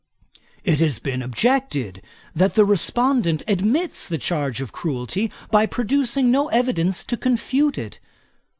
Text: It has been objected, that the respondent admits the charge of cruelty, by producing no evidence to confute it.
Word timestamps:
It 0.63 0.79
has 0.79 0.97
been 0.97 1.21
objected, 1.21 2.01
that 2.33 2.55
the 2.55 2.65
respondent 2.65 3.43
admits 3.47 4.07
the 4.07 4.17
charge 4.17 4.59
of 4.59 4.71
cruelty, 4.71 5.29
by 5.51 5.67
producing 5.67 6.31
no 6.31 6.47
evidence 6.49 7.03
to 7.03 7.15
confute 7.15 7.77
it. 7.77 7.99